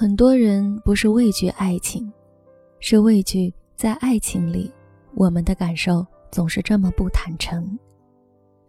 [0.00, 2.08] 很多人不是畏惧爱情，
[2.78, 4.72] 是畏惧在爱情里，
[5.16, 7.76] 我们的感受总是这么不坦诚。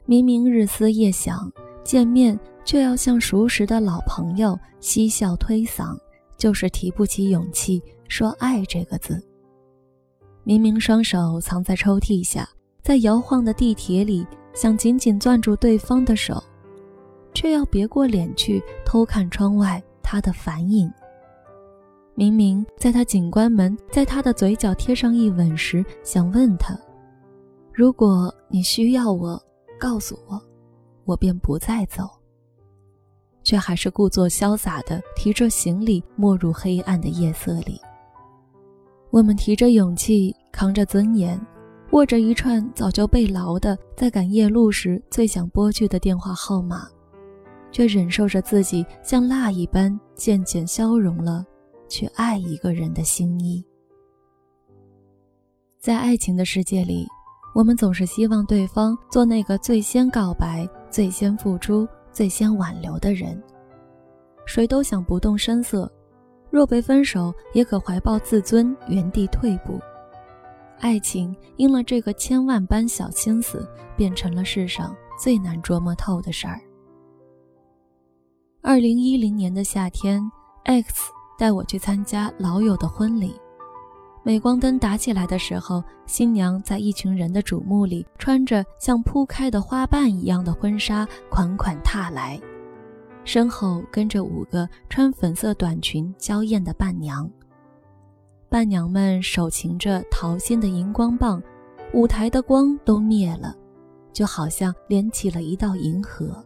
[0.08, 1.48] 明明日思夜想，
[1.84, 5.96] 见面却要像熟识的老朋友嬉笑推搡，
[6.36, 9.24] 就是提不起勇气说爱这个字。
[10.44, 12.50] 明明双手藏在抽屉下，
[12.82, 14.26] 在摇晃的地铁里，
[14.56, 16.44] 想紧紧攥住对方的手，
[17.36, 20.92] 却要别过脸去偷看窗外他的反影。
[22.20, 26.78] 明明在他紧关门，在他的嘴角贴上一吻时，想问他
[27.72, 29.42] ：“如果你需要我，
[29.80, 30.38] 告诉我，
[31.06, 32.04] 我便不再走。”
[33.42, 37.80] 却还是故作潇洒地提着行李，没入黑暗的夜色里。
[39.12, 41.40] 我们提着勇气，扛着尊严，
[41.92, 46.86] 握着一串早就被牢的，在赶夜路时最想拨去的电话号码，
[47.72, 51.46] 却忍受着自己像蜡一般渐渐消融了。
[51.90, 53.66] 去爱一个人的心意，
[55.80, 57.08] 在爱情的世界里，
[57.54, 63.42] 我们总是希望对方做那个最先告白、最先付出、最先挽留的人。
[64.46, 65.92] 谁都想不动声色，
[66.50, 69.80] 若被分手，也可怀抱自尊，原地退步。
[70.80, 76.62] 爱情因了这个千万般小心思，变成了世上最难琢磨透的事儿。
[78.62, 80.22] 二零一零年的夏天
[80.66, 81.12] ，X。
[81.40, 83.34] 带我去参加老友的婚礼，
[84.24, 92.38] 镁光灯打起来的时候，新娘在一群人的瞩目里，穿着像铺开的花瓣一样的婚纱款款踏来，
[93.24, 97.28] 身后跟着五个穿粉色短裙娇艳的伴娘。
[98.50, 101.42] 伴娘们手擎着桃心的荧光棒，
[101.94, 103.56] 舞台的光都灭了，
[104.12, 106.44] 就好像连起了一道银河。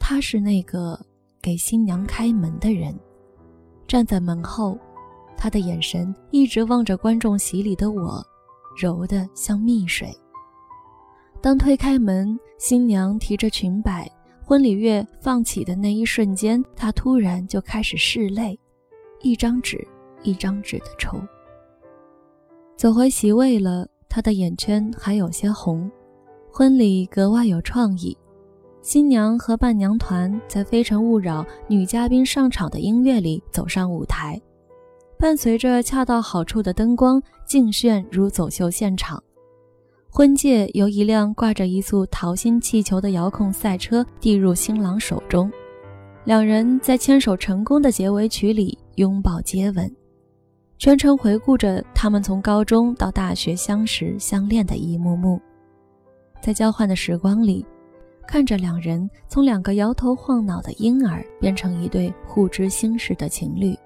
[0.00, 0.98] 他是那个
[1.40, 2.92] 给新娘开门的人。
[3.86, 4.78] 站在门后，
[5.36, 8.24] 他的眼神一直望着观众席里的我，
[8.80, 10.08] 柔得像蜜水。
[11.40, 14.10] 当推开门，新娘提着裙摆，
[14.44, 18.58] 婚礼乐放起的那一瞬间，他突然就开始拭泪，
[19.20, 19.86] 一张纸
[20.22, 21.20] 一张纸的抽。
[22.76, 25.90] 走回席位了，他的眼圈还有些红，
[26.50, 28.16] 婚礼格外有创意。
[28.86, 34.40] 新娘和伴娘团在《非诚勿扰》女嘉宾上场的音乐里走上舞台，
[35.18, 39.20] 伴随着恰到好处的灯光，尽炫如走秀现场。
[40.08, 45.50] 婚戒由一辆挂着一簇桃心气球的遥控赛车递入新郎手中，
[46.24, 49.92] 两人在牵手成功的结尾曲里拥抱接吻，
[50.78, 55.40] 全程回顾着他们从高中到大学相识相恋的一幕幕，
[56.40, 57.66] 在交换的时光里。
[58.26, 63.76] 看着两人从两个摇头晃脑的婴儿变成一对互知心事的情侣。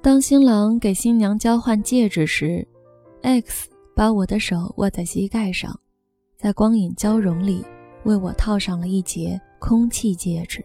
[0.00, 2.66] 当新郎给新娘交换戒指时
[3.22, 5.78] ，X 把我的手握在膝盖上，
[6.36, 7.64] 在光影交融里
[8.04, 10.64] 为我套上了一节空气戒指。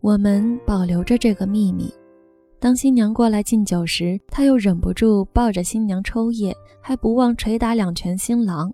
[0.00, 1.92] 我们保留着这个秘密。
[2.58, 8.70] 当新娘过来敬酒时，他又忍不住抱着新娘抽噎，还不忘捶打两拳新郎。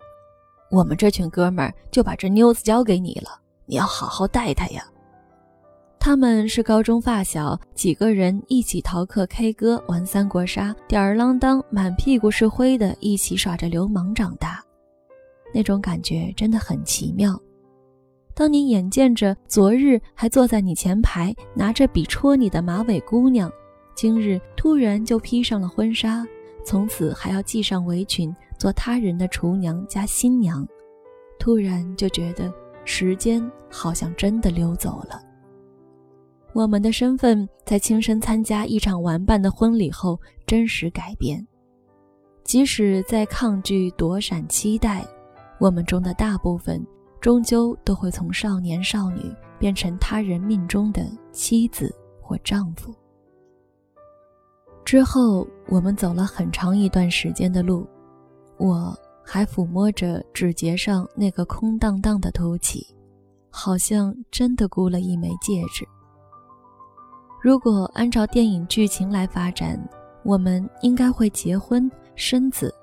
[0.71, 4.85] 我们这群哥们儿就把这妞子交给你了，你要好好待她呀。
[6.01, 14.63] 他们是高中发小，几个人一起逃课、K 歌、玩三国杀，吊儿郎当、满屁股是灰的，一起耍着流氓长大，
[15.53, 17.39] 那种感觉真的很奇妙。
[18.33, 23.51] 当你眼见着昨日还坐在你前排拿着笔戳你的马尾姑娘，
[23.97, 26.25] 今日突然就披上了婚纱，
[26.65, 28.35] 从此还要系上围裙。
[28.59, 30.67] 做他人的厨娘加新娘，
[31.39, 32.53] 突然就觉得
[32.85, 35.23] 时间好像真的溜走了。
[36.53, 41.47] 我们的身份在亲身参加一场玩伴的婚礼后真实改变。
[42.43, 45.07] 即使在抗拒、躲闪、期待，
[45.61, 46.85] 我们中的大部分
[47.21, 52.93] 终究都会从少年少女变成他人命中的妻子或丈夫。
[54.85, 57.87] 之后，我们走了很长一段时间的路。
[58.59, 62.85] 我还抚摸着指节上那个空荡荡的凸起，
[63.51, 65.87] 好像真的箍了一枚戒指。
[67.41, 69.79] 如果按照电影剧情来发展，
[70.25, 72.75] 我们应该会结婚生子。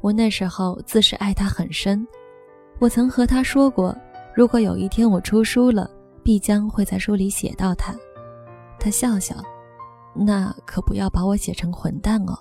[0.00, 2.04] 我那时候自是爱他很深，
[2.80, 3.96] 我曾和他说过，
[4.34, 5.88] 如果有一天我出书了，
[6.24, 7.94] 必将会在书里写到他。
[8.80, 9.36] 他笑笑，
[10.14, 12.36] 那可不要把我写成混蛋哦。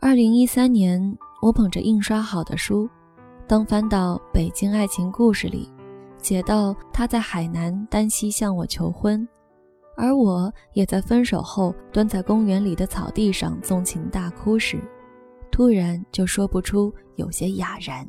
[0.00, 1.18] 二零一三年。
[1.40, 2.88] 我捧着印刷好的书，
[3.46, 5.70] 当翻到《北京爱情故事》里，
[6.18, 9.26] 写到他在海南丹溪向我求婚，
[9.96, 14.80] 而我也在分手后蹲在公园里的草地上纵情大哭时，
[15.48, 18.04] 突然就说不出，有些哑然。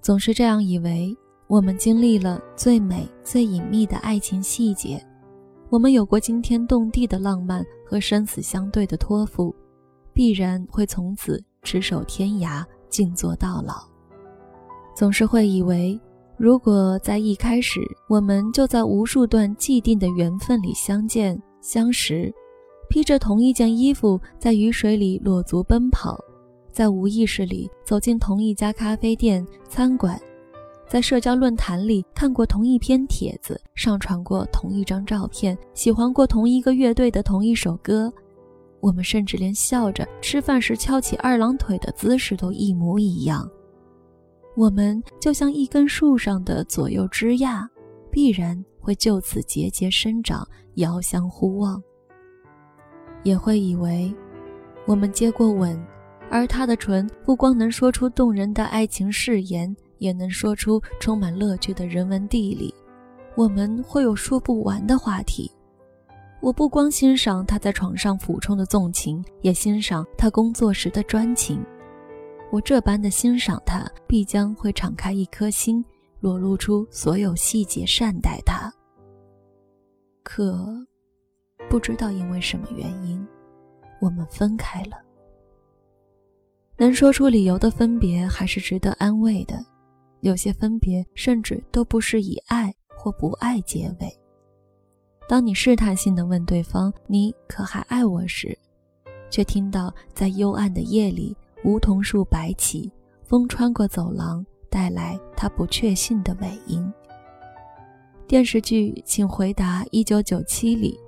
[0.00, 1.12] 总是这样以为，
[1.48, 5.04] 我们经历了最美、最隐秘的爱情细节，
[5.68, 9.52] 我们有过惊天动地的浪漫和生死相对的托付，
[10.12, 13.74] 必然会从此执手天涯，静坐到老。
[14.94, 15.98] 总是会以为，
[16.36, 22.32] 如果在一开始我们就在无数段既定的缘分里相见相识，
[22.88, 26.18] 披着同一件衣服在雨水里裸足奔跑。
[26.72, 30.20] 在无意识里走进同一家咖啡店、餐馆，
[30.88, 38.12] 在社交论坛里看过同一篇帖子，上传过同一张照片，喜欢过同一个乐队的同一首歌，
[38.80, 43.48] 我们甚至连笑着吃饭时翘起二郎腿的姿势都一模一样。
[44.56, 47.68] 我们就像一根树上的左右枝桠，
[48.10, 51.82] 必然会就此节节生长，遥相呼望。
[53.24, 54.14] 也会以为，
[54.86, 55.80] 我们接过吻。
[56.30, 62.74] 而他的唇不光能说出动人的爱情誓言，也能说出充满乐趣的人文地理。
[63.34, 65.50] 我们会有说不完的话题。
[66.40, 71.60] 我不光欣赏他在床上俯冲的纵情，也欣赏他工作时的专情。
[72.50, 75.84] 我这般的欣赏他，必将会敞开一颗心，
[76.20, 78.72] 裸露出所有细节，善待他。
[80.22, 80.64] 可，
[81.68, 83.26] 不知道因为什么原因，
[84.00, 84.96] 我们分开了。
[86.76, 89.58] 能说出理由的分别还是值得安慰的，
[90.20, 94.08] 有些分别甚至都不是以爱或不爱结尾。
[95.28, 98.58] 当你试探性的问对方“你可还爱我”时，
[99.28, 102.90] 却听到在幽暗的夜里梧桐树摆起，
[103.24, 106.90] 风穿过走廊，带来他不确信的尾音。
[108.26, 110.98] 电视剧《请回答一九九七》里，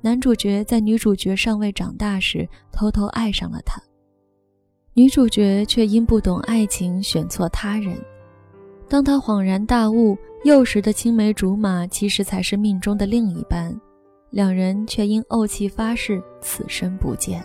[0.00, 3.78] 男主角在女主角尚未长大时偷偷爱上了她。
[4.94, 7.94] 女主角却因不懂爱情选错他人，
[8.88, 13.74] 当他恍然大悟，幼时的青梅竹马其实才是命中的另一半，
[14.30, 17.44] 两人却因怄气发誓此生不见。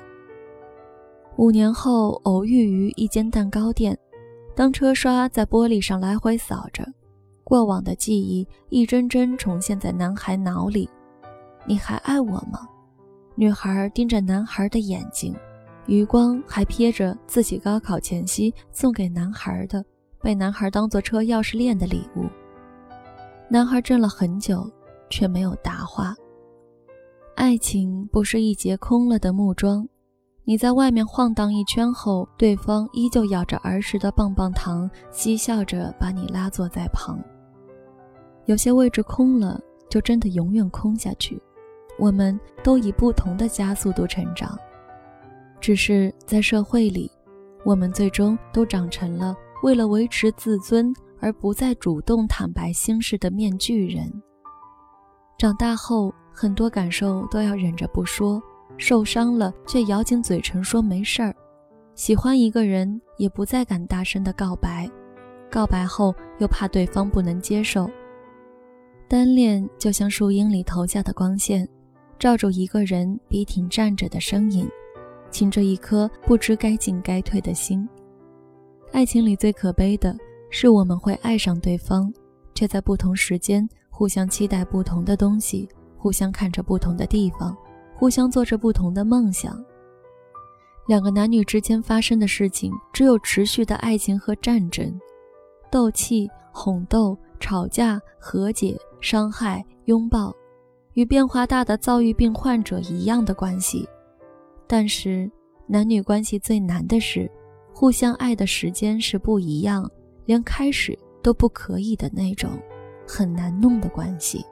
[1.37, 3.97] 五年后偶遇于一间蛋糕店，
[4.55, 6.85] 当车刷在玻璃上来回扫着，
[7.43, 10.87] 过往的记忆一帧帧重现在男孩脑里。
[11.65, 12.67] 你还爱我吗？
[13.33, 15.35] 女孩盯着男孩的眼睛。
[15.87, 19.83] 余光还瞥着自己高考前夕送给男孩的，
[20.21, 22.25] 被男孩当做车钥匙链的礼物。
[23.49, 24.69] 男孩怔了很久，
[25.09, 26.15] 却没有答话。
[27.35, 29.87] 爱情不是一节空了的木桩，
[30.43, 37.19] 你在外面晃荡一圈后，对方依旧咬着儿时的棒棒糖，嬉笑着把你拉坐在旁。
[38.45, 39.59] 有些位置空了，
[39.89, 41.41] 就真的永远空下去。
[41.99, 44.57] 我们都以不同的加速度成长。
[45.59, 47.11] 只是在社会里，
[47.63, 54.11] 我们最终都长成了为了维持自尊而不再主动坦白心事的面具人。
[55.37, 58.41] 长大后，很多感受都要忍着不说，
[58.77, 61.35] 受伤了却咬紧嘴唇说没事儿。
[61.93, 64.89] 喜欢一个人也不再敢大声的告白，
[65.49, 67.89] 告白后又怕对方不能接受。
[69.07, 71.67] 单恋就像树荫里投下的光线，
[72.17, 74.67] 照住一个人笔挺站着的身影。
[75.31, 77.87] 噙着一颗不知该进该退的心。
[78.91, 80.15] 爱情里最可悲的
[80.49, 82.13] 是，我们会爱上对方，
[82.53, 85.67] 却在不同时间互相期待不同的东西，
[85.97, 87.55] 互相看着不同的地方，
[87.95, 89.63] 互相做着不同的梦想。
[90.87, 94.99] 两个男女之间发生的事情，只有持续的爱情和战争，
[95.71, 100.35] 斗气、哄斗、吵架、和解、伤害、拥抱，
[100.95, 103.87] 与变化大的躁郁病患者一样的关系。
[104.67, 105.31] 但是，
[105.65, 107.31] 男女关系最难的是，
[107.81, 109.89] 互相爱的时间是不一样，
[110.27, 112.51] 连开始都不可以的那种，
[113.07, 114.45] 很难弄的关系。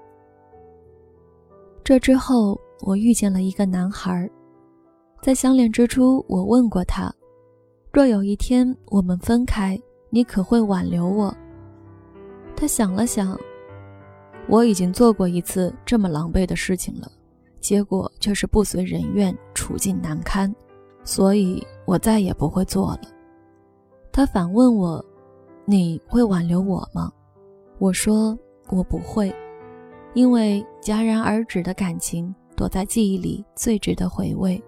[1.83, 4.27] 这之后，我遇见了一个男孩，
[5.21, 7.13] 在相恋之初，我问过他：
[7.93, 11.31] 若有一天我们分开，你可会挽留我？
[12.55, 13.39] 他想了想，
[14.48, 17.07] 我已经做过一次这么狼狈的事情了。
[17.59, 20.51] 结果却是不随人愿，处境难堪，
[21.03, 23.01] 所以我再也不会做了。
[24.19, 25.05] 他反问我
[25.63, 27.09] ：“你会挽留我吗？”
[27.79, 29.33] 我说：“我不会，
[30.13, 34.61] 因为戛然而止的感情躲在记忆里最值得回味。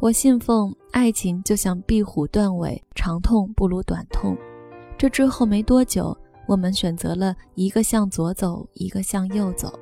[0.00, 4.36] 我信奉爱情就像壁虎断尾，长痛不如短痛。
[4.96, 6.12] 这之后没多久，
[6.48, 9.72] 我们选择了一个向左走，一个向右走。”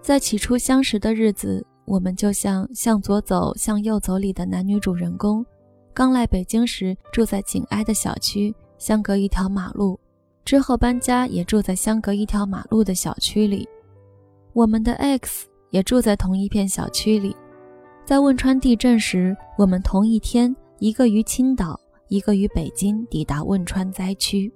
[0.00, 5.44] 在起初相识的日子，我们就像《向左走，向右走》里的男女主人公。
[5.92, 9.98] 刚来北京时，住在紧挨的小区，相隔一条马路。
[10.44, 13.68] 之后搬家，也住在相隔一条马路的小区里。
[14.52, 17.36] 我们的 X 也住在同一片小区里。
[18.04, 21.78] 在汶川地震时，我们同一天，一个于青岛，
[22.08, 24.52] 一个于北京，抵达汶川灾区。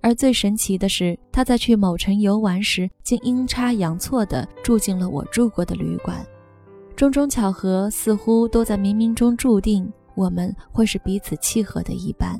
[0.00, 6.24] 而最神奇的是，他在去某城游玩时，竟阴差阳错地住进了我住过的旅馆。
[6.94, 12.36] 种种巧合，似乎都在冥冥中注定，我们会是彼此契合的一半。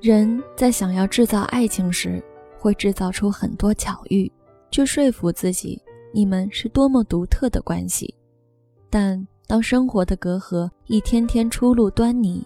[0.00, 2.20] 人在想要制造爱情时，
[2.58, 4.30] 会制造出很多巧遇，
[4.68, 5.80] 去说服自己
[6.12, 8.12] 你们是多么独特的关系。
[8.90, 12.44] 但当生活的隔阂一天天初露端倪，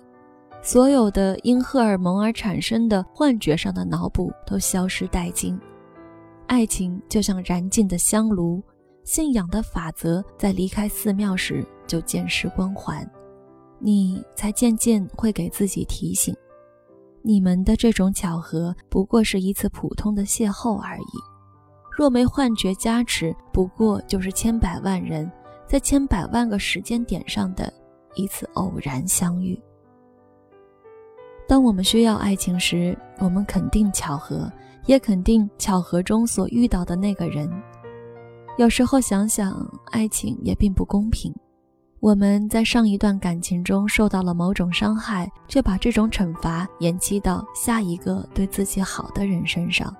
[0.60, 5.58] 所有的因荷尔蒙而产生的幻觉上的脑补都消失殆尽。
[6.46, 8.62] 爱情就像燃尽的香炉，
[9.02, 13.08] 信仰的法则在离开寺庙时就渐失光环，
[13.78, 16.34] 你才渐渐会给自己提醒。
[17.22, 21.18] 你们的这种巧合不过是一次普通的邂逅而已，
[21.96, 25.30] 若没幻觉加持，不过就是千百万人
[25.66, 27.72] 在千百万个时间点上的
[28.14, 29.60] 一次偶然相遇。
[31.46, 34.50] 当我们需要爱情时，我们肯定巧合，
[34.86, 37.50] 也肯定巧合中所遇到的那个人。
[38.58, 39.54] 有时候想想，
[39.90, 41.34] 爱情也并不公平。
[42.00, 49.94] 我们在上一段感情中受到了某种伤害，却把这种惩罚延期到下一个对自己好的人身上。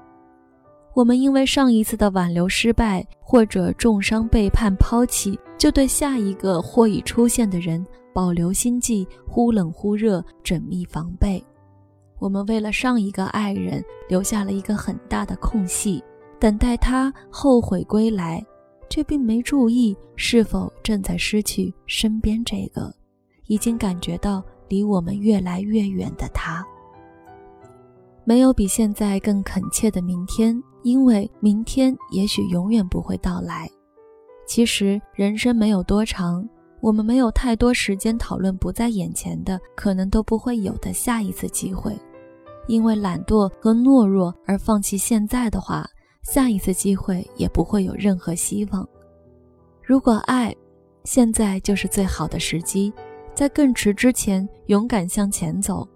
[0.95, 11.45] 我们因为上一次的挽留失败，或者重伤、背叛、抛弃，就对下一个或已出现的人保留心计，忽冷忽热，缜密防备。
[12.21, 16.03] 我们为了上一个爱人留下了一个很大的空隙，
[16.39, 18.45] 等待他后悔归来。
[18.89, 22.95] 却并没注意是否正在失去身边这个
[23.47, 26.65] 已经感觉到离我们越来越远的他。
[28.25, 33.67] 没有比现在更恳切的明天，因为明天也许永远不会到来。
[34.47, 36.47] 其实人生没有多长，
[36.81, 41.99] 我们没有太多时间讨论不在眼前的、可能都不会有的下一次机会。
[42.67, 45.89] 因为懒惰和懦弱而放弃现在的话。
[46.29, 48.87] 下一次机会也不会有任何希望。
[49.83, 50.55] 如果爱，
[51.05, 52.93] 现在就是最好的时机，
[53.35, 55.89] 在更迟之前勇敢向前走。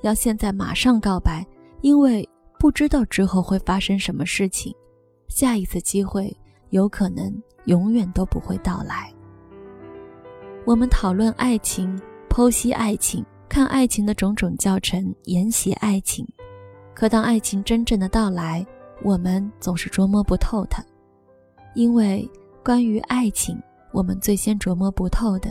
[0.00, 1.46] 要现在马上告白，
[1.82, 2.26] 因为
[2.58, 4.74] 不知道之后会发生什么事情。
[5.28, 6.34] 下一次机会
[6.70, 7.30] 有可能
[7.66, 9.12] 永远都不会到来。
[10.64, 11.94] 我们讨论爱情，
[12.30, 16.26] 剖析爱情，看爱情的种种教程，研习爱情。
[16.94, 18.66] 可当爱情真正的到来，
[19.02, 20.82] 我们总是琢磨不透它，
[21.74, 22.28] 因为
[22.64, 23.60] 关于爱情，
[23.92, 25.50] 我们最先琢磨不透的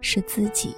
[0.00, 0.76] 是自己。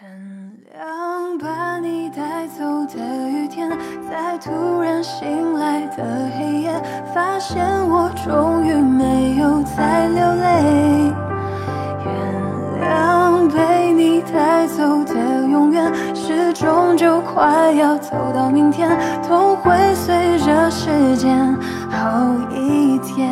[0.00, 3.68] 原谅把你带走的雨天，
[4.08, 6.72] 在突然醒来的黑夜，
[7.14, 11.12] 发现我终于没有再流泪。
[12.06, 12.08] 原
[12.80, 13.79] 谅被
[14.32, 15.14] 带走的
[15.48, 15.92] 永远。
[16.14, 18.90] 始终就快要走到明天，
[19.26, 21.56] 痛会随着时间
[21.88, 23.28] 好一点。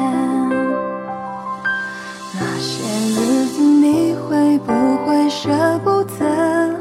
[2.34, 4.72] 那些日子你会不
[5.04, 5.48] 会舍
[5.84, 6.74] 不得？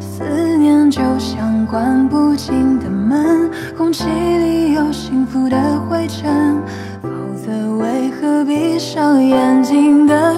[0.00, 0.24] 思
[0.56, 5.56] 念就像关不紧的门，空气里有幸福的
[5.88, 6.62] 灰尘，
[7.02, 10.35] 否则为何闭上眼睛的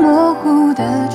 [0.00, 1.07] 模糊的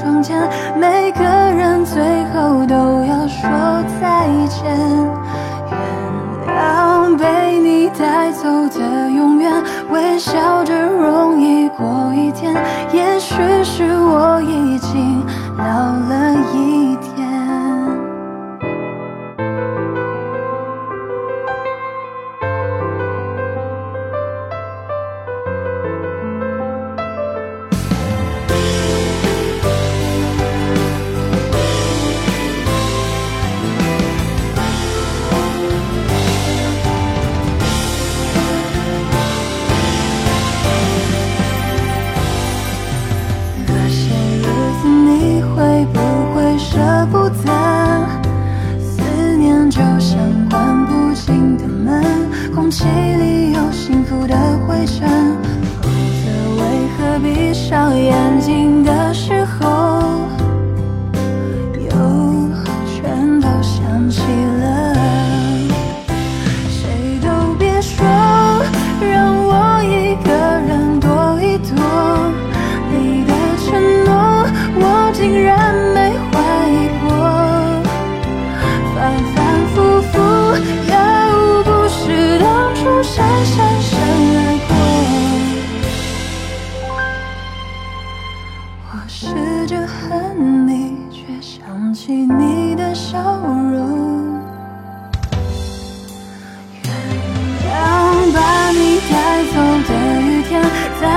[64.13, 64.42] 情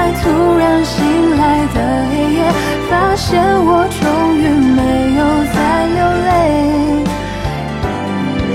[0.06, 1.78] 在突然醒来的
[2.10, 2.38] 黑夜，
[2.88, 4.78] 发现我终于没
[5.18, 5.20] 有
[5.50, 5.58] 再
[5.96, 6.30] 流泪。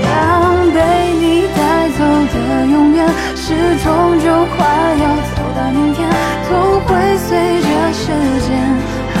[0.00, 0.76] 谅被
[1.20, 1.60] 你带
[1.92, 2.00] 走
[2.32, 2.34] 的
[2.72, 3.04] 永远，
[3.36, 3.52] 是
[3.84, 3.84] 终
[4.18, 4.64] 究快
[4.96, 6.08] 要走到明天，
[6.48, 6.50] 痛
[6.86, 7.28] 会随
[7.60, 8.00] 着时
[8.48, 8.48] 间
[9.12, 9.20] 好